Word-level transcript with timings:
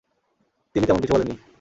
তিনি 0.75 0.85
তেমন 0.87 1.01
কিছু 1.01 1.13
বলেন 1.13 1.27
নি। 1.31 1.35